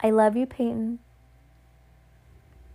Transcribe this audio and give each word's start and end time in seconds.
I 0.00 0.10
love 0.10 0.36
you, 0.36 0.46
Peyton. 0.46 0.98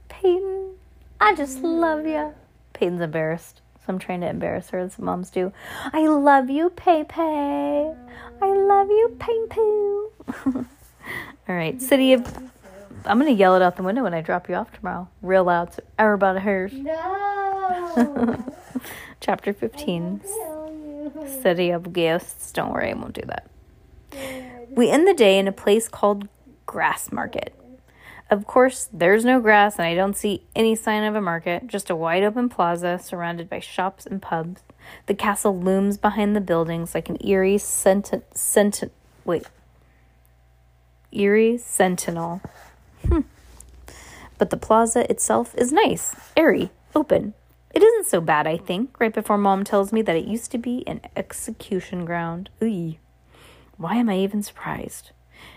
Peyton, 0.09 0.75
I 1.19 1.35
just 1.35 1.61
love 1.61 2.05
you. 2.05 2.33
Peyton's 2.73 3.01
embarrassed, 3.01 3.61
so 3.77 3.83
I'm 3.89 3.99
trying 3.99 4.21
to 4.21 4.29
embarrass 4.29 4.69
her 4.69 4.79
as 4.79 4.97
moms 4.97 5.29
do. 5.29 5.53
I 5.93 6.07
love 6.07 6.49
you, 6.49 6.69
Pei 6.69 7.03
Pei. 7.03 7.93
I 8.41 8.53
love 8.53 8.87
you, 8.89 9.15
Ping 9.19 9.47
Poo. 9.49 10.11
All 11.47 11.55
right, 11.55 11.81
City 11.81 12.13
of. 12.13 12.25
I'm 13.05 13.17
gonna 13.17 13.31
yell 13.31 13.55
it 13.55 13.61
out 13.61 13.77
the 13.77 13.83
window 13.83 14.03
when 14.03 14.13
I 14.13 14.21
drop 14.21 14.47
you 14.47 14.55
off 14.55 14.71
tomorrow, 14.71 15.07
real 15.21 15.43
loud, 15.43 15.73
so 15.73 15.83
everybody 15.97 16.39
hears. 16.39 16.73
No. 16.73 18.45
Chapter 19.19 19.53
15 19.53 20.21
City 21.41 21.71
of 21.71 21.93
Ghosts. 21.93 22.51
Don't 22.51 22.71
worry, 22.71 22.91
I 22.91 22.93
won't 22.93 23.13
do 23.13 23.23
that. 23.27 23.47
We 24.69 24.89
end 24.89 25.07
the 25.07 25.13
day 25.13 25.37
in 25.37 25.47
a 25.47 25.51
place 25.51 25.87
called 25.87 26.27
Grass 26.65 27.11
Market. 27.11 27.53
Of 28.29 28.47
course, 28.47 28.87
there's 28.93 29.25
no 29.25 29.41
grass, 29.41 29.77
and 29.77 29.85
I 29.85 29.93
don't 29.93 30.15
see 30.15 30.45
any 30.55 30.73
sign 30.73 31.03
of 31.03 31.15
a 31.15 31.21
market, 31.21 31.67
just 31.67 31.89
a 31.89 31.95
wide 31.97 32.23
open 32.23 32.47
plaza 32.47 32.97
surrounded 32.97 33.49
by 33.49 33.59
shops 33.59 34.05
and 34.05 34.21
pubs. 34.21 34.61
The 35.07 35.13
castle 35.13 35.59
looms 35.59 35.97
behind 35.97 36.33
the 36.33 36.41
buildings 36.41 36.95
like 36.95 37.09
an 37.09 37.17
eerie 37.25 37.57
senti- 37.57 38.21
senti- 38.33 38.89
wait. 39.25 39.47
Eerie 41.11 41.57
sentinel. 41.57 42.41
Hmm. 43.05 43.21
But 44.37 44.49
the 44.49 44.57
plaza 44.57 45.09
itself 45.11 45.53
is 45.55 45.73
nice, 45.73 46.15
airy, 46.37 46.71
open. 46.95 47.33
It 47.73 47.83
isn't 47.83 48.07
so 48.07 48.21
bad, 48.21 48.47
I 48.47 48.57
think, 48.57 48.99
right 48.99 49.13
before 49.13 49.37
mom 49.37 49.63
tells 49.63 49.91
me 49.91 50.01
that 50.01 50.15
it 50.15 50.25
used 50.25 50.51
to 50.51 50.57
be 50.57 50.85
an 50.87 51.01
execution 51.15 52.05
ground. 52.05 52.49
Ooh. 52.63 52.95
Why 53.77 53.95
am 53.95 54.09
I 54.09 54.17
even 54.17 54.41
surprised? 54.41 55.11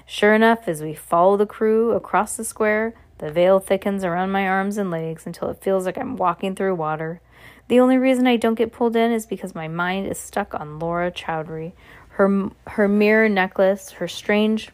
Sure 0.07 0.35
enough, 0.35 0.69
as 0.69 0.83
we 0.83 0.95
follow 0.95 1.37
the 1.37 1.47
crew 1.47 1.93
across 1.93 2.37
the 2.37 2.45
square, 2.45 2.95
the 3.19 3.31
veil 3.31 3.59
thickens 3.59 4.05
around 4.05 4.33
my 4.33 4.47
arms 4.47 4.77
and 4.77 4.91
legs 4.91 5.27
until 5.27 5.49
it 5.49 5.63
feels 5.63 5.87
like 5.87 5.97
I'm 5.97 6.17
walking 6.17 6.55
through 6.55 6.75
water. 6.75 7.21
The 7.69 7.81
only 7.81 7.97
reason 7.97 8.27
I 8.27 8.37
don't 8.37 8.57
get 8.57 8.73
pulled 8.73 8.97
in 8.97 9.13
is 9.13 9.27
because 9.27 9.55
my 9.55 9.69
mind 9.69 10.07
is 10.07 10.19
stuck 10.19 10.53
on 10.55 10.79
Laura 10.79 11.11
Chowdhury, 11.11 11.73
her 12.11 12.51
her 12.69 12.89
mirror 12.89 13.29
necklace, 13.29 13.93
her 13.93 14.09
strange 14.09 14.71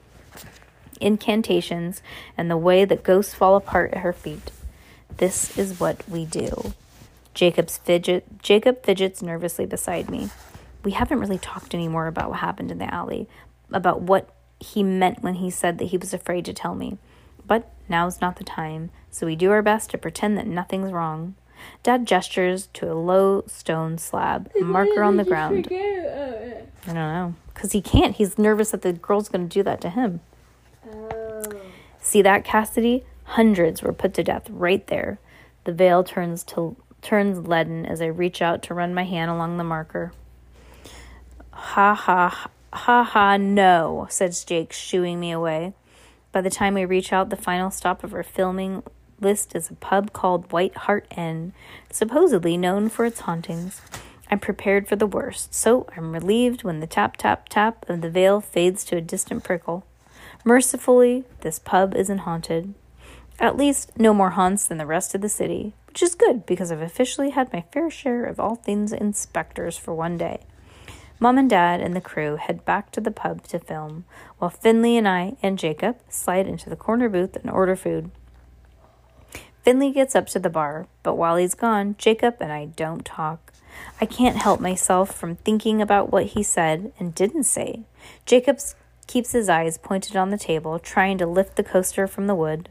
incantations, 1.00 2.02
and 2.36 2.50
the 2.50 2.56
way 2.56 2.84
that 2.84 3.02
ghosts 3.02 3.34
fall 3.34 3.56
apart 3.56 3.92
at 3.92 3.98
her 3.98 4.12
feet. 4.12 4.50
This 5.16 5.56
is 5.56 5.78
what 5.78 6.08
we 6.08 6.24
do. 6.24 6.74
Jacob's 7.34 7.78
fidget 7.78 8.42
Jacob 8.42 8.82
fidgets 8.82 9.22
nervously 9.22 9.66
beside 9.66 10.10
me. 10.10 10.30
We 10.82 10.92
haven't 10.92 11.20
really 11.20 11.38
talked 11.38 11.74
anymore 11.74 12.06
about 12.06 12.30
what 12.30 12.40
happened 12.40 12.70
in 12.70 12.78
the 12.78 12.92
alley, 12.92 13.28
about 13.70 14.00
what 14.00 14.34
he 14.60 14.82
meant 14.82 15.22
when 15.22 15.36
he 15.36 15.50
said 15.50 15.78
that 15.78 15.86
he 15.86 15.96
was 15.96 16.14
afraid 16.14 16.44
to 16.44 16.52
tell 16.52 16.74
me. 16.74 16.98
But 17.46 17.72
now's 17.88 18.20
not 18.20 18.36
the 18.36 18.44
time, 18.44 18.90
so 19.10 19.26
we 19.26 19.34
do 19.34 19.50
our 19.50 19.62
best 19.62 19.90
to 19.90 19.98
pretend 19.98 20.38
that 20.38 20.46
nothing's 20.46 20.92
wrong. 20.92 21.34
Dad 21.82 22.06
gestures 22.06 22.68
to 22.74 22.90
a 22.90 22.94
low 22.94 23.44
stone 23.46 23.98
slab, 23.98 24.50
a 24.58 24.64
marker 24.64 25.02
on 25.02 25.16
the 25.16 25.24
ground. 25.24 25.68
I 25.70 26.64
don't 26.86 26.94
know. 26.94 27.34
Because 27.52 27.72
he 27.72 27.82
can't. 27.82 28.16
He's 28.16 28.38
nervous 28.38 28.70
that 28.70 28.82
the 28.82 28.92
girl's 28.92 29.28
going 29.28 29.48
to 29.48 29.52
do 29.52 29.62
that 29.64 29.80
to 29.82 29.90
him. 29.90 30.20
See 32.00 32.22
that, 32.22 32.44
Cassidy? 32.44 33.04
Hundreds 33.24 33.82
were 33.82 33.92
put 33.92 34.14
to 34.14 34.24
death 34.24 34.48
right 34.48 34.86
there. 34.86 35.18
The 35.64 35.72
veil 35.72 36.02
turns 36.02 36.42
to 36.44 36.76
turns 37.02 37.46
leaden 37.46 37.86
as 37.86 38.00
I 38.00 38.06
reach 38.06 38.42
out 38.42 38.62
to 38.62 38.74
run 38.74 38.94
my 38.94 39.04
hand 39.04 39.30
along 39.30 39.56
the 39.56 39.64
marker. 39.64 40.12
Ha 41.50 41.94
ha 41.94 42.48
ha 42.72 43.02
ha 43.02 43.36
no, 43.36 44.06
says 44.10 44.44
Jake, 44.44 44.72
shooing 44.72 45.20
me 45.20 45.32
away. 45.32 45.74
By 46.32 46.40
the 46.40 46.50
time 46.50 46.74
we 46.74 46.84
reach 46.84 47.12
out, 47.12 47.30
the 47.30 47.36
final 47.36 47.70
stop 47.70 48.04
of 48.04 48.14
our 48.14 48.22
filming 48.22 48.82
list 49.20 49.54
is 49.54 49.70
a 49.70 49.74
pub 49.74 50.12
called 50.12 50.52
White 50.52 50.76
Hart 50.76 51.06
Inn, 51.16 51.52
supposedly 51.90 52.56
known 52.56 52.88
for 52.88 53.04
its 53.04 53.20
hauntings. 53.20 53.80
I'm 54.30 54.38
prepared 54.38 54.86
for 54.86 54.96
the 54.96 55.06
worst, 55.06 55.52
so 55.52 55.86
I'm 55.96 56.12
relieved 56.12 56.62
when 56.62 56.80
the 56.80 56.86
tap 56.86 57.16
tap 57.16 57.48
tap 57.48 57.88
of 57.88 58.00
the 58.00 58.10
veil 58.10 58.40
fades 58.40 58.84
to 58.84 58.96
a 58.96 59.00
distant 59.00 59.42
prickle. 59.42 59.84
Mercifully, 60.44 61.24
this 61.40 61.58
pub 61.58 61.94
isn't 61.96 62.18
haunted. 62.18 62.74
At 63.40 63.56
least, 63.56 63.98
no 63.98 64.14
more 64.14 64.30
haunts 64.30 64.66
than 64.66 64.78
the 64.78 64.86
rest 64.86 65.14
of 65.14 65.20
the 65.20 65.28
city, 65.28 65.74
which 65.88 66.02
is 66.02 66.14
good 66.14 66.46
because 66.46 66.70
I've 66.70 66.80
officially 66.80 67.30
had 67.30 67.52
my 67.52 67.64
fair 67.72 67.90
share 67.90 68.24
of 68.24 68.38
all 68.38 68.54
things 68.54 68.92
inspectors 68.92 69.76
for 69.76 69.94
one 69.94 70.16
day. 70.16 70.40
Mom 71.22 71.36
and 71.36 71.50
Dad 71.50 71.82
and 71.82 71.94
the 71.94 72.00
crew 72.00 72.36
head 72.36 72.64
back 72.64 72.90
to 72.92 73.00
the 73.00 73.10
pub 73.10 73.46
to 73.48 73.58
film, 73.58 74.06
while 74.38 74.50
Finley 74.50 74.96
and 74.96 75.06
I 75.06 75.36
and 75.42 75.58
Jacob 75.58 75.98
slide 76.08 76.46
into 76.46 76.70
the 76.70 76.76
corner 76.76 77.10
booth 77.10 77.36
and 77.36 77.50
order 77.50 77.76
food. 77.76 78.10
Finley 79.62 79.92
gets 79.92 80.16
up 80.16 80.26
to 80.28 80.38
the 80.38 80.48
bar, 80.48 80.86
but 81.02 81.16
while 81.16 81.36
he's 81.36 81.54
gone, 81.54 81.94
Jacob 81.98 82.36
and 82.40 82.50
I 82.50 82.64
don't 82.64 83.04
talk. 83.04 83.52
I 84.00 84.06
can't 84.06 84.38
help 84.38 84.60
myself 84.60 85.14
from 85.14 85.36
thinking 85.36 85.82
about 85.82 86.10
what 86.10 86.26
he 86.26 86.42
said 86.42 86.90
and 86.98 87.14
didn't 87.14 87.44
say. 87.44 87.82
Jacob 88.24 88.58
keeps 89.06 89.32
his 89.32 89.50
eyes 89.50 89.76
pointed 89.76 90.16
on 90.16 90.30
the 90.30 90.38
table, 90.38 90.78
trying 90.78 91.18
to 91.18 91.26
lift 91.26 91.56
the 91.56 91.62
coaster 91.62 92.06
from 92.06 92.28
the 92.28 92.34
wood. 92.34 92.70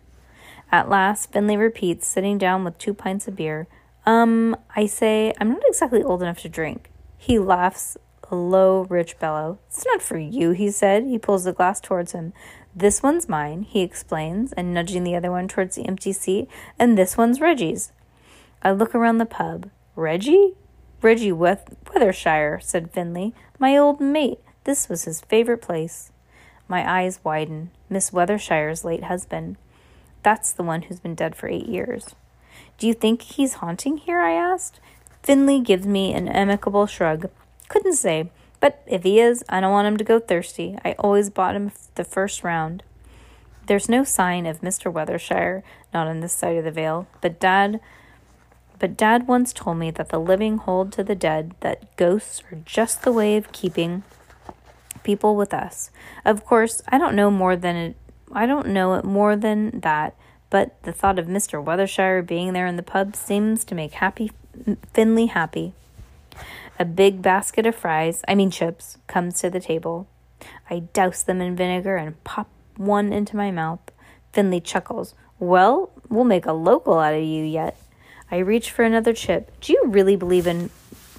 At 0.71 0.89
last, 0.89 1.31
Finley 1.31 1.55
repeats, 1.57 2.07
sitting 2.07 2.39
down 2.39 2.63
with 2.63 2.79
two 2.79 2.95
pints 2.95 3.27
of 3.27 3.35
beer. 3.35 3.67
Um, 4.07 4.55
I 4.75 4.87
say, 4.87 5.33
I'm 5.39 5.49
not 5.49 5.61
exactly 5.67 6.01
old 6.01 6.23
enough 6.23 6.39
to 6.39 6.49
drink. 6.49 6.89
He 7.15 7.37
laughs 7.37 7.97
low, 8.35 8.85
rich 8.89 9.19
bellow. 9.19 9.59
It's 9.67 9.85
not 9.85 10.01
for 10.01 10.17
you, 10.17 10.51
he 10.51 10.71
said. 10.71 11.03
He 11.03 11.17
pulls 11.17 11.43
the 11.43 11.53
glass 11.53 11.79
towards 11.79 12.11
him. 12.11 12.33
This 12.75 13.01
one's 13.01 13.27
mine, 13.27 13.63
he 13.63 13.81
explains, 13.81 14.53
and 14.53 14.73
nudging 14.73 15.03
the 15.03 15.15
other 15.15 15.31
one 15.31 15.47
towards 15.47 15.75
the 15.75 15.85
empty 15.85 16.13
seat, 16.13 16.47
and 16.77 16.97
this 16.97 17.17
one's 17.17 17.41
Reggie's. 17.41 17.91
I 18.61 18.71
look 18.71 18.93
around 18.93 19.17
the 19.17 19.25
pub. 19.25 19.69
Reggie? 19.95 20.53
Reggie 21.01 21.31
Weth- 21.31 21.75
Weathershire, 21.93 22.61
said 22.61 22.91
Finley. 22.91 23.33
My 23.57 23.77
old 23.77 23.99
mate. 23.99 24.39
This 24.65 24.89
was 24.89 25.05
his 25.05 25.21
favorite 25.21 25.61
place. 25.61 26.11
My 26.67 26.89
eyes 26.89 27.19
widen. 27.23 27.71
Miss 27.89 28.11
Weathershire's 28.11 28.85
late 28.85 29.05
husband. 29.05 29.57
That's 30.21 30.51
the 30.51 30.63
one 30.63 30.83
who's 30.83 30.99
been 30.99 31.15
dead 31.15 31.35
for 31.35 31.49
eight 31.49 31.67
years. 31.67 32.13
Do 32.77 32.87
you 32.87 32.93
think 32.93 33.21
he's 33.21 33.55
haunting 33.55 33.97
here? 33.97 34.19
I 34.19 34.33
asked. 34.33 34.79
Finley 35.23 35.59
gives 35.59 35.87
me 35.87 36.13
an 36.13 36.27
amicable 36.27 36.85
shrug. 36.85 37.29
Couldn't 37.69 37.95
say, 37.95 38.29
but 38.59 38.81
if 38.85 39.03
he 39.03 39.19
is, 39.19 39.43
I 39.47 39.61
don't 39.61 39.71
want 39.71 39.87
him 39.87 39.97
to 39.97 40.03
go 40.03 40.19
thirsty. 40.19 40.77
I 40.83 40.93
always 40.99 41.29
bought 41.29 41.55
him 41.55 41.71
the 41.95 42.03
first 42.03 42.43
round. 42.43 42.83
There's 43.67 43.87
no 43.87 44.03
sign 44.03 44.45
of 44.45 44.61
Mr. 44.61 44.91
Weathershire, 44.91 45.63
not 45.93 46.07
on 46.07 46.19
this 46.19 46.33
side 46.33 46.57
of 46.57 46.65
the 46.65 46.71
veil, 46.71 47.07
but 47.21 47.39
Dad. 47.39 47.79
But 48.79 48.97
Dad 48.97 49.27
once 49.27 49.53
told 49.53 49.77
me 49.77 49.91
that 49.91 50.09
the 50.09 50.19
living 50.19 50.57
hold 50.57 50.91
to 50.93 51.03
the 51.03 51.15
dead, 51.15 51.53
that 51.59 51.95
ghosts 51.95 52.41
are 52.51 52.57
just 52.65 53.03
the 53.03 53.11
way 53.11 53.37
of 53.37 53.51
keeping 53.51 54.03
people 55.03 55.35
with 55.35 55.53
us. 55.53 55.91
Of 56.25 56.45
course, 56.45 56.81
I 56.87 56.97
don't 56.97 57.15
know 57.15 57.29
more 57.29 57.55
than 57.55 57.75
it, 57.75 57.95
I 58.31 58.45
don't 58.45 58.67
know 58.69 58.95
it 58.95 59.05
more 59.05 59.35
than 59.35 59.79
that, 59.81 60.15
but 60.49 60.81
the 60.83 60.91
thought 60.91 61.19
of 61.19 61.27
Mr. 61.27 61.63
Weathershire 61.63 62.25
being 62.25 62.53
there 62.53 62.67
in 62.67 62.75
the 62.75 62.83
pub 62.83 63.15
seems 63.15 63.63
to 63.65 63.75
make 63.75 63.93
happy 63.93 64.31
Finley 64.93 65.27
happy. 65.27 65.73
A 66.81 66.85
big 66.85 67.21
basket 67.21 67.65
of 67.65 67.75
fries, 67.75 68.23
I 68.25 68.35
mean 68.35 68.51
chips, 68.51 68.97
comes 69.05 69.41
to 69.41 69.49
the 69.49 69.59
table. 69.59 70.07
I 70.69 70.79
douse 70.79 71.23
them 71.23 71.41
in 71.41 71.57
vinegar 71.57 71.97
and 71.97 72.23
pop 72.23 72.47
one 72.77 73.11
into 73.11 73.35
my 73.35 73.51
mouth. 73.51 73.81
Finley 74.31 74.61
chuckles. 74.61 75.13
Well, 75.39 75.91
we'll 76.07 76.23
make 76.23 76.45
a 76.45 76.53
local 76.53 76.97
out 76.97 77.13
of 77.13 77.21
you 77.21 77.43
yet. 77.43 77.75
I 78.31 78.37
reach 78.37 78.71
for 78.71 78.83
another 78.83 79.11
chip. 79.11 79.51
Do 79.59 79.73
you 79.73 79.87
really 79.87 80.15
believe 80.15 80.47
in 80.47 80.69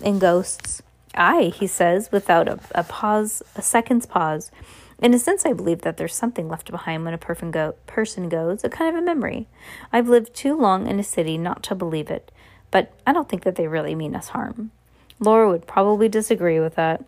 in 0.00 0.18
ghosts? 0.18 0.80
Aye, 1.14 1.52
he 1.54 1.66
says, 1.66 2.10
without 2.10 2.48
a, 2.48 2.58
a 2.74 2.84
pause, 2.84 3.42
a 3.54 3.60
second's 3.60 4.06
pause. 4.06 4.50
In 5.02 5.12
a 5.12 5.18
sense, 5.18 5.44
I 5.44 5.52
believe 5.52 5.82
that 5.82 5.98
there's 5.98 6.14
something 6.14 6.48
left 6.48 6.70
behind 6.70 7.04
when 7.04 7.12
a 7.12 7.18
person, 7.18 7.50
go, 7.50 7.74
person 7.86 8.30
goes, 8.30 8.64
a 8.64 8.70
kind 8.70 8.94
of 8.94 9.02
a 9.02 9.04
memory. 9.04 9.46
I've 9.92 10.08
lived 10.08 10.32
too 10.34 10.56
long 10.56 10.86
in 10.86 10.98
a 10.98 11.04
city 11.04 11.36
not 11.36 11.62
to 11.64 11.74
believe 11.74 12.10
it, 12.10 12.30
but 12.70 12.92
I 13.06 13.12
don't 13.12 13.28
think 13.28 13.42
that 13.42 13.56
they 13.56 13.66
really 13.66 13.94
mean 13.94 14.14
us 14.14 14.28
harm. 14.28 14.70
Laura 15.20 15.50
would 15.50 15.66
probably 15.66 16.08
disagree 16.08 16.58
with 16.58 16.74
that. 16.74 17.04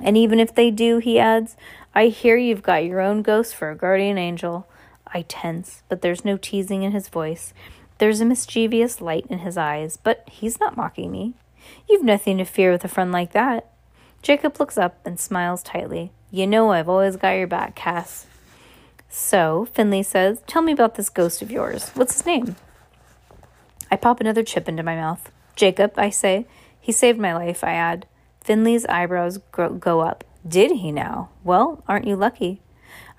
And 0.00 0.16
even 0.16 0.40
if 0.40 0.54
they 0.54 0.70
do, 0.70 0.98
he 0.98 1.18
adds, 1.18 1.56
I 1.94 2.06
hear 2.08 2.36
you've 2.36 2.62
got 2.62 2.84
your 2.84 3.00
own 3.00 3.22
ghost 3.22 3.54
for 3.54 3.70
a 3.70 3.76
guardian 3.76 4.18
angel. 4.18 4.66
I 5.06 5.22
tense, 5.22 5.84
but 5.88 6.02
there's 6.02 6.24
no 6.24 6.36
teasing 6.36 6.82
in 6.82 6.90
his 6.92 7.08
voice. 7.08 7.54
There's 7.98 8.20
a 8.20 8.24
mischievous 8.24 9.00
light 9.00 9.26
in 9.30 9.38
his 9.38 9.56
eyes, 9.56 9.96
but 9.96 10.28
he's 10.28 10.58
not 10.58 10.76
mocking 10.76 11.12
me. 11.12 11.34
You've 11.88 12.02
nothing 12.02 12.38
to 12.38 12.44
fear 12.44 12.72
with 12.72 12.84
a 12.84 12.88
friend 12.88 13.12
like 13.12 13.32
that. 13.32 13.70
Jacob 14.20 14.58
looks 14.58 14.76
up 14.76 14.98
and 15.04 15.20
smiles 15.20 15.62
tightly. 15.62 16.10
You 16.30 16.48
know 16.48 16.72
I've 16.72 16.88
always 16.88 17.16
got 17.16 17.32
your 17.32 17.46
back, 17.46 17.76
Cass. 17.76 18.26
So, 19.08 19.68
Finley 19.72 20.02
says, 20.02 20.42
Tell 20.48 20.62
me 20.62 20.72
about 20.72 20.96
this 20.96 21.08
ghost 21.08 21.40
of 21.40 21.50
yours. 21.52 21.90
What's 21.90 22.14
his 22.14 22.26
name? 22.26 22.56
I 23.90 23.96
pop 23.96 24.20
another 24.20 24.42
chip 24.42 24.68
into 24.68 24.82
my 24.82 24.96
mouth. 24.96 25.30
Jacob, 25.54 25.92
I 25.96 26.10
say. 26.10 26.46
He 26.84 26.92
saved 26.92 27.18
my 27.18 27.32
life, 27.32 27.64
I 27.64 27.72
add. 27.72 28.06
Finley's 28.42 28.84
eyebrows 28.84 29.38
go 29.52 30.00
up. 30.00 30.22
Did 30.46 30.72
he 30.72 30.92
now? 30.92 31.30
Well, 31.42 31.82
aren't 31.88 32.06
you 32.06 32.14
lucky? 32.14 32.60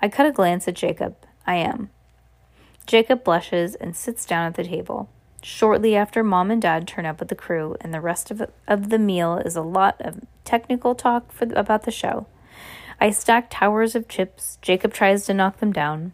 I 0.00 0.08
cut 0.08 0.24
a 0.24 0.30
glance 0.30 0.68
at 0.68 0.74
Jacob. 0.74 1.16
I 1.48 1.56
am. 1.56 1.90
Jacob 2.86 3.24
blushes 3.24 3.74
and 3.74 3.96
sits 3.96 4.24
down 4.24 4.46
at 4.46 4.54
the 4.54 4.62
table. 4.62 5.08
Shortly 5.42 5.96
after 5.96 6.22
mom 6.22 6.52
and 6.52 6.62
dad 6.62 6.86
turn 6.86 7.06
up 7.06 7.18
with 7.18 7.28
the 7.28 7.34
crew, 7.34 7.74
and 7.80 7.92
the 7.92 8.00
rest 8.00 8.30
of, 8.30 8.48
of 8.68 8.90
the 8.90 9.00
meal 9.00 9.38
is 9.38 9.56
a 9.56 9.62
lot 9.62 9.96
of 10.00 10.20
technical 10.44 10.94
talk 10.94 11.32
for, 11.32 11.48
about 11.56 11.82
the 11.82 11.90
show. 11.90 12.28
I 13.00 13.10
stack 13.10 13.48
towers 13.50 13.96
of 13.96 14.06
chips. 14.06 14.58
Jacob 14.62 14.92
tries 14.94 15.26
to 15.26 15.34
knock 15.34 15.58
them 15.58 15.72
down. 15.72 16.12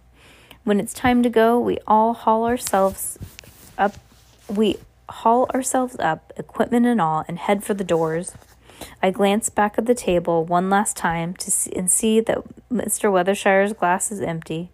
When 0.65 0.81
it's 0.81 0.95
time 0.95 1.23
to 1.23 1.29
go, 1.29 1.61
we 1.61 1.77
all 1.87 2.15
haul 2.15 2.47
ourselves 2.47 3.19
up. 3.77 3.97
We 4.49 4.79
haul 5.13 5.47
ourselves 5.55 5.97
up, 5.99 6.33
equipment 6.37 6.87
and 6.87 7.01
all, 7.01 7.25
and 7.29 7.39
head 7.39 7.63
for 7.63 7.75
the 7.75 7.85
doors. 7.85 8.33
I 9.03 9.11
glance 9.11 9.49
back 9.49 9.77
at 9.79 9.87
the 9.87 9.95
table 9.95 10.45
one 10.45 10.71
last 10.71 10.97
time 10.97 11.35
to 11.35 11.51
see, 11.51 11.73
and 11.77 11.91
see 11.91 12.21
that 12.21 12.43
Mr. 12.71 13.13
Weathershire's 13.13 13.75
glass 13.75 14.11
is 14.11 14.21
empty. 14.21 14.71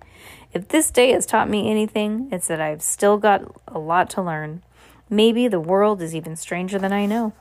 If 0.53 0.69
this 0.69 0.91
day 0.91 1.11
has 1.11 1.27
taught 1.27 1.51
me 1.51 1.71
anything, 1.71 2.29
it's 2.33 2.49
that 2.49 2.61
I've 2.61 2.83
still 2.83 3.19
got 3.19 3.55
a 3.67 3.79
lot 3.79 4.09
to 4.11 4.23
learn. 4.23 4.63
Maybe 5.11 5.49
the 5.49 5.61
world 5.61 6.01
is 6.01 6.15
even 6.15 6.37
stranger 6.37 6.79
than 6.79 6.93
I 6.93 7.07
know. 7.07 7.33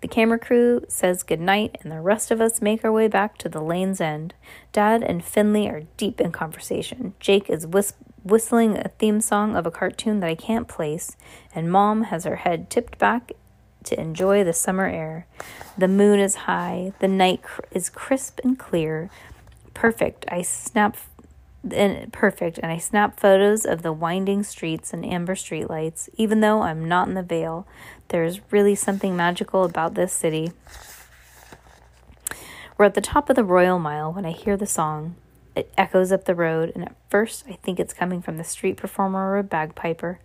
The 0.00 0.08
camera 0.08 0.38
crew 0.38 0.84
says 0.88 1.22
goodnight, 1.22 1.76
and 1.82 1.90
the 1.90 2.00
rest 2.00 2.30
of 2.30 2.40
us 2.40 2.62
make 2.62 2.84
our 2.84 2.92
way 2.92 3.08
back 3.08 3.36
to 3.38 3.48
the 3.48 3.60
lane's 3.60 4.00
end. 4.00 4.34
Dad 4.72 5.02
and 5.02 5.24
Finley 5.24 5.68
are 5.68 5.82
deep 5.96 6.20
in 6.20 6.30
conversation. 6.30 7.14
Jake 7.18 7.50
is 7.50 7.66
whis- 7.66 7.94
whistling 8.22 8.76
a 8.76 8.88
theme 8.98 9.20
song 9.20 9.56
of 9.56 9.66
a 9.66 9.70
cartoon 9.70 10.20
that 10.20 10.30
I 10.30 10.34
can't 10.34 10.68
place, 10.68 11.16
and 11.54 11.72
Mom 11.72 12.04
has 12.04 12.24
her 12.24 12.36
head 12.36 12.70
tipped 12.70 12.98
back 12.98 13.32
to 13.84 14.00
enjoy 14.00 14.44
the 14.44 14.52
summer 14.52 14.86
air. 14.86 15.26
The 15.76 15.88
moon 15.88 16.20
is 16.20 16.34
high, 16.34 16.92
the 17.00 17.08
night 17.08 17.42
cr- 17.42 17.62
is 17.72 17.88
crisp 17.88 18.40
and 18.44 18.58
clear. 18.58 19.10
Perfect. 19.74 20.26
I 20.28 20.42
snap 20.42 20.96
and 21.70 22.12
perfect 22.12 22.58
and 22.58 22.70
I 22.70 22.78
snap 22.78 23.18
photos 23.18 23.64
of 23.64 23.82
the 23.82 23.92
winding 23.92 24.42
streets 24.42 24.92
and 24.92 25.04
amber 25.04 25.34
streetlights. 25.34 26.08
Even 26.14 26.40
though 26.40 26.62
I'm 26.62 26.86
not 26.86 27.08
in 27.08 27.14
the 27.14 27.22
veil, 27.22 27.66
there's 28.08 28.40
really 28.50 28.74
something 28.74 29.16
magical 29.16 29.64
about 29.64 29.94
this 29.94 30.12
city. 30.12 30.52
We're 32.76 32.84
at 32.84 32.94
the 32.94 33.00
top 33.00 33.28
of 33.28 33.36
the 33.36 33.44
Royal 33.44 33.78
Mile 33.78 34.12
when 34.12 34.24
I 34.24 34.30
hear 34.30 34.56
the 34.56 34.66
song. 34.66 35.16
It 35.56 35.72
echoes 35.76 36.12
up 36.12 36.24
the 36.24 36.36
road, 36.36 36.70
and 36.76 36.84
at 36.84 36.94
first 37.10 37.44
I 37.48 37.54
think 37.54 37.80
it's 37.80 37.92
coming 37.92 38.22
from 38.22 38.36
the 38.36 38.44
street 38.44 38.76
performer 38.76 39.32
or 39.32 39.38
a 39.38 39.42
bagpiper. 39.42 40.20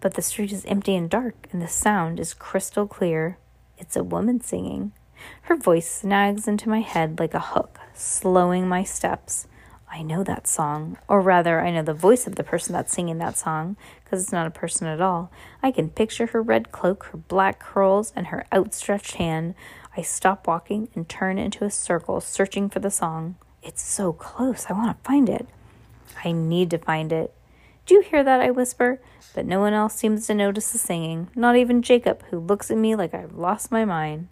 But 0.00 0.12
the 0.12 0.20
street 0.20 0.52
is 0.52 0.66
empty 0.66 0.94
and 0.94 1.08
dark, 1.08 1.48
and 1.50 1.62
the 1.62 1.68
sound 1.68 2.20
is 2.20 2.34
crystal 2.34 2.86
clear. 2.86 3.38
It's 3.78 3.96
a 3.96 4.04
woman 4.04 4.42
singing. 4.42 4.92
Her 5.42 5.56
voice 5.56 5.90
snags 5.90 6.46
into 6.46 6.68
my 6.68 6.80
head 6.80 7.18
like 7.18 7.32
a 7.32 7.40
hook, 7.40 7.80
slowing 7.94 8.68
my 8.68 8.84
steps. 8.84 9.46
I 9.94 10.02
know 10.02 10.24
that 10.24 10.48
song, 10.48 10.98
or 11.06 11.20
rather, 11.20 11.60
I 11.60 11.70
know 11.70 11.84
the 11.84 11.94
voice 11.94 12.26
of 12.26 12.34
the 12.34 12.42
person 12.42 12.72
that's 12.72 12.92
singing 12.92 13.18
that 13.18 13.38
song, 13.38 13.76
because 14.02 14.20
it's 14.20 14.32
not 14.32 14.48
a 14.48 14.50
person 14.50 14.88
at 14.88 15.00
all. 15.00 15.30
I 15.62 15.70
can 15.70 15.88
picture 15.88 16.26
her 16.26 16.42
red 16.42 16.72
cloak, 16.72 17.04
her 17.12 17.18
black 17.18 17.60
curls, 17.60 18.12
and 18.16 18.26
her 18.26 18.44
outstretched 18.52 19.14
hand. 19.14 19.54
I 19.96 20.02
stop 20.02 20.48
walking 20.48 20.88
and 20.96 21.08
turn 21.08 21.38
into 21.38 21.64
a 21.64 21.70
circle, 21.70 22.20
searching 22.20 22.68
for 22.68 22.80
the 22.80 22.90
song. 22.90 23.36
It's 23.62 23.82
so 23.82 24.12
close, 24.12 24.66
I 24.68 24.72
want 24.72 24.96
to 24.96 25.08
find 25.08 25.28
it. 25.28 25.46
I 26.24 26.32
need 26.32 26.70
to 26.70 26.78
find 26.78 27.12
it. 27.12 27.32
Do 27.86 27.94
you 27.94 28.00
hear 28.00 28.24
that? 28.24 28.40
I 28.40 28.50
whisper, 28.50 29.00
but 29.32 29.46
no 29.46 29.60
one 29.60 29.74
else 29.74 29.94
seems 29.94 30.26
to 30.26 30.34
notice 30.34 30.72
the 30.72 30.78
singing, 30.78 31.28
not 31.36 31.54
even 31.54 31.82
Jacob, 31.82 32.24
who 32.30 32.40
looks 32.40 32.68
at 32.68 32.78
me 32.78 32.96
like 32.96 33.14
I've 33.14 33.34
lost 33.34 33.70
my 33.70 33.84
mind. 33.84 34.26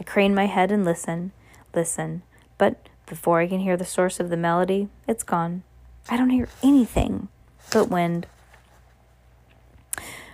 I 0.00 0.02
crane 0.02 0.34
my 0.34 0.46
head 0.46 0.72
and 0.72 0.84
listen, 0.84 1.30
listen, 1.72 2.22
but 2.56 2.87
before 3.08 3.40
I 3.40 3.48
can 3.48 3.60
hear 3.60 3.76
the 3.76 3.84
source 3.84 4.20
of 4.20 4.30
the 4.30 4.36
melody, 4.36 4.88
it's 5.06 5.22
gone. 5.22 5.62
I 6.08 6.16
don't 6.16 6.30
hear 6.30 6.48
anything 6.62 7.28
but 7.72 7.88
wind. 7.88 8.26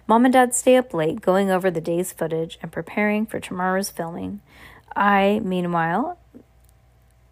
Mom 0.07 0.25
and 0.25 0.35
Dad 0.35 0.55
stay 0.55 0.77
up 0.77 0.93
late 0.93 1.21
going 1.21 1.51
over 1.51 1.71
the 1.71 1.81
day's 1.81 2.13
footage 2.13 2.59
and 2.61 2.71
preparing 2.71 3.25
for 3.25 3.41
tomorrow's 3.41 3.91
filming. 3.91 4.41
I, 4.95 5.41
meanwhile, 5.43 6.19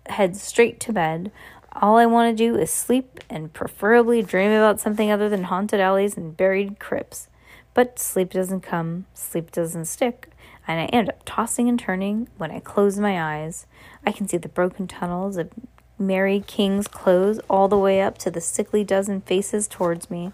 head 0.06 0.36
straight 0.36 0.80
to 0.80 0.92
bed. 0.92 1.30
All 1.74 1.96
I 1.96 2.06
want 2.06 2.36
to 2.36 2.44
do 2.44 2.56
is 2.56 2.70
sleep 2.70 3.20
and 3.28 3.52
preferably 3.52 4.22
dream 4.22 4.50
about 4.50 4.80
something 4.80 5.10
other 5.10 5.28
than 5.28 5.44
haunted 5.44 5.80
alleys 5.80 6.16
and 6.16 6.36
buried 6.36 6.78
crypts. 6.78 7.28
But 7.74 7.98
sleep 7.98 8.30
doesn't 8.30 8.60
come, 8.62 9.06
sleep 9.14 9.50
doesn't 9.50 9.86
stick 9.86 10.32
and 10.72 10.80
I 10.80 10.84
end 10.86 11.10
up 11.10 11.20
tossing 11.26 11.68
and 11.68 11.78
turning 11.78 12.28
when 12.38 12.50
I 12.50 12.58
close 12.58 12.98
my 12.98 13.22
eyes. 13.22 13.66
I 14.06 14.10
can 14.10 14.26
see 14.26 14.38
the 14.38 14.48
broken 14.48 14.88
tunnels 14.88 15.36
of 15.36 15.50
Mary 15.98 16.42
King's 16.46 16.88
Close 16.88 17.38
all 17.50 17.68
the 17.68 17.78
way 17.78 18.00
up 18.00 18.16
to 18.18 18.30
the 18.30 18.40
sickly 18.40 18.82
dozen 18.82 19.20
faces 19.20 19.68
towards 19.68 20.10
me. 20.10 20.32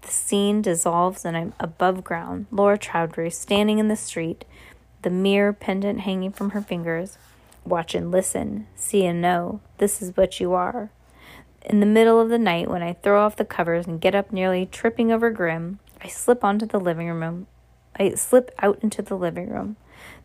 The 0.00 0.08
scene 0.08 0.62
dissolves 0.62 1.26
and 1.26 1.36
I'm 1.36 1.52
above 1.60 2.02
ground, 2.02 2.46
Laura 2.50 2.78
Chowdhury 2.78 3.30
standing 3.30 3.78
in 3.78 3.88
the 3.88 3.96
street, 3.96 4.46
the 5.02 5.10
mirror 5.10 5.52
pendant 5.52 6.00
hanging 6.00 6.32
from 6.32 6.50
her 6.50 6.62
fingers. 6.62 7.18
Watch 7.66 7.94
and 7.94 8.10
listen, 8.10 8.66
see 8.74 9.04
and 9.04 9.20
know. 9.20 9.60
This 9.76 10.00
is 10.00 10.16
what 10.16 10.40
you 10.40 10.54
are. 10.54 10.90
In 11.62 11.80
the 11.80 11.86
middle 11.86 12.20
of 12.20 12.30
the 12.30 12.38
night, 12.38 12.70
when 12.70 12.82
I 12.82 12.94
throw 12.94 13.22
off 13.22 13.36
the 13.36 13.44
covers 13.44 13.86
and 13.86 14.00
get 14.00 14.14
up 14.14 14.32
nearly 14.32 14.64
tripping 14.64 15.12
over 15.12 15.30
Grim, 15.30 15.78
I 16.02 16.08
slip 16.08 16.42
onto 16.42 16.64
the 16.64 16.80
living 16.80 17.08
room 17.10 17.46
I 17.96 18.14
slip 18.14 18.50
out 18.60 18.78
into 18.82 19.02
the 19.02 19.16
living 19.16 19.48
room. 19.50 19.76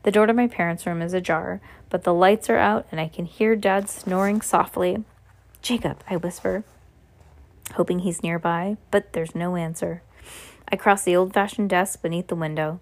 The 0.03 0.11
door 0.11 0.25
to 0.25 0.33
my 0.33 0.47
parents' 0.47 0.85
room 0.85 1.01
is 1.01 1.13
ajar, 1.13 1.61
but 1.89 2.03
the 2.03 2.13
lights 2.13 2.49
are 2.49 2.57
out 2.57 2.87
and 2.91 2.99
I 2.99 3.07
can 3.07 3.25
hear 3.25 3.55
Dad 3.55 3.89
snoring 3.89 4.41
softly. 4.41 5.03
Jacob, 5.61 6.03
I 6.09 6.15
whisper, 6.15 6.63
hoping 7.73 7.99
he's 7.99 8.23
nearby, 8.23 8.77
but 8.91 9.13
there's 9.13 9.35
no 9.35 9.55
answer. 9.55 10.01
I 10.71 10.75
cross 10.75 11.03
the 11.03 11.15
old-fashioned 11.15 11.69
desk 11.69 12.01
beneath 12.01 12.27
the 12.27 12.35
window. 12.35 12.79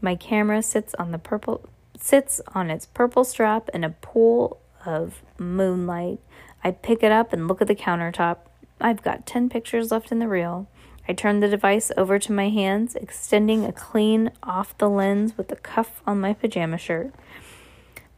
My 0.00 0.14
camera 0.14 0.62
sits 0.62 0.94
on 0.94 1.12
the 1.12 1.18
purple 1.18 1.68
sits 1.98 2.42
on 2.54 2.70
its 2.70 2.84
purple 2.86 3.24
strap 3.24 3.70
in 3.70 3.82
a 3.82 3.90
pool 3.90 4.60
of 4.84 5.22
moonlight. 5.38 6.20
I 6.62 6.70
pick 6.70 7.02
it 7.02 7.10
up 7.10 7.32
and 7.32 7.48
look 7.48 7.62
at 7.62 7.68
the 7.68 7.74
countertop. 7.74 8.38
I've 8.80 9.02
got 9.02 9.26
10 9.26 9.48
pictures 9.48 9.90
left 9.90 10.12
in 10.12 10.18
the 10.18 10.28
reel. 10.28 10.68
I 11.08 11.12
turn 11.12 11.40
the 11.40 11.48
device 11.48 11.92
over 11.96 12.18
to 12.18 12.32
my 12.32 12.48
hands, 12.48 12.96
extending 12.96 13.64
a 13.64 13.72
clean 13.72 14.32
off 14.42 14.76
the 14.78 14.90
lens 14.90 15.36
with 15.36 15.48
the 15.48 15.56
cuff 15.56 16.02
on 16.06 16.20
my 16.20 16.34
pajama 16.34 16.78
shirt. 16.78 17.12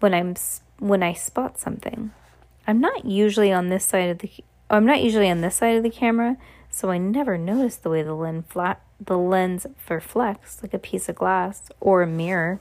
When 0.00 0.14
I'm 0.14 0.34
when 0.78 1.02
I 1.02 1.12
spot 1.12 1.58
something, 1.58 2.12
I'm 2.66 2.80
not 2.80 3.04
usually 3.04 3.52
on 3.52 3.68
this 3.68 3.84
side 3.84 4.10
of 4.10 4.18
the 4.18 4.30
I'm 4.70 4.86
not 4.86 5.02
usually 5.02 5.30
on 5.30 5.40
this 5.40 5.56
side 5.56 5.76
of 5.76 5.82
the 5.82 5.90
camera, 5.90 6.36
so 6.70 6.90
I 6.90 6.98
never 6.98 7.36
notice 7.36 7.76
the 7.76 7.90
way 7.90 8.02
the 8.02 8.14
lens 8.14 8.44
flat 8.48 8.80
the 9.00 9.18
lens 9.18 9.66
reflects 9.88 10.62
like 10.62 10.74
a 10.74 10.78
piece 10.78 11.08
of 11.08 11.16
glass 11.16 11.70
or 11.80 12.02
a 12.02 12.06
mirror. 12.06 12.60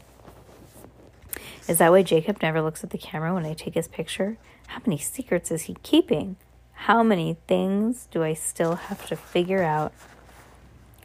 Is 1.67 1.79
that 1.79 1.91
why 1.91 2.03
Jacob 2.03 2.41
never 2.41 2.61
looks 2.61 2.83
at 2.83 2.91
the 2.91 2.97
camera 2.97 3.33
when 3.33 3.45
I 3.45 3.53
take 3.53 3.73
his 3.73 3.87
picture? 3.87 4.37
How 4.67 4.81
many 4.85 4.97
secrets 4.97 5.51
is 5.51 5.63
he 5.63 5.77
keeping? 5.83 6.37
How 6.73 7.01
many 7.01 7.37
things 7.47 8.07
do 8.11 8.23
I 8.23 8.33
still 8.33 8.75
have 8.75 9.05
to 9.07 9.15
figure 9.15 9.63
out? 9.63 9.93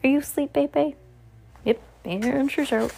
Are 0.05 0.09
you 0.09 0.19
asleep, 0.19 0.53
baby? 0.53 0.97
Yep, 1.65 1.81
answer's 2.05 2.73
out. 2.73 2.93